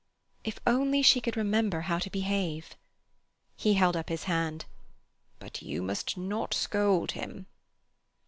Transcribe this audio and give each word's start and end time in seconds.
If 0.43 0.59
only 0.65 1.03
she 1.03 1.21
could 1.21 1.37
remember 1.37 1.81
how 1.81 1.99
to 1.99 2.09
behave! 2.09 2.75
He 3.55 3.75
held 3.75 3.95
up 3.95 4.09
his 4.09 4.23
hand. 4.23 4.65
"But 5.37 5.61
you 5.61 5.83
must 5.83 6.17
not 6.17 6.55
scold 6.55 7.11
him." 7.11 7.45